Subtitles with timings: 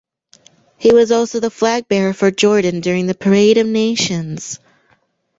[0.79, 4.59] He was also the flagbearer for Jordan during the Parade of Nations.